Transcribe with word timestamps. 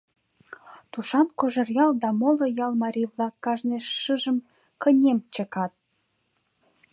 Тушан 0.91 1.27
Кожеръял 1.39 1.91
да 2.01 2.09
моло 2.19 2.45
ял 2.65 2.71
марий-влак 2.83 3.33
кажне 3.45 3.77
шыжым 4.01 4.37
кынем 4.81 5.19
чыкат. 5.33 5.73